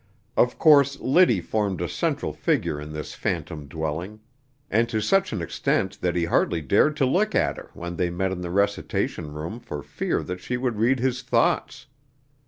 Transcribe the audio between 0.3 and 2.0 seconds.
Of course Liddy formed a